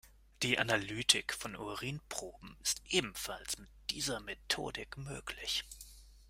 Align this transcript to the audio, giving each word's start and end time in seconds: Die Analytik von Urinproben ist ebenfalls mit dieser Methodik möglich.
Die 0.41 0.57
Analytik 0.57 1.31
von 1.31 1.55
Urinproben 1.55 2.57
ist 2.63 2.81
ebenfalls 2.89 3.59
mit 3.59 3.69
dieser 3.91 4.19
Methodik 4.19 4.97
möglich. 4.97 5.63